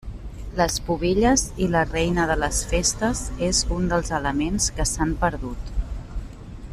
Les 0.59 0.77
pubilles 0.87 1.43
i 1.65 1.67
la 1.75 1.83
Reina 1.89 2.25
de 2.31 2.37
les 2.45 2.63
Festes 2.73 3.21
és 3.51 3.63
un 3.79 3.87
dels 3.95 4.11
elements 4.21 4.71
que 4.79 4.89
s'han 4.93 5.13
perdut. 5.25 5.71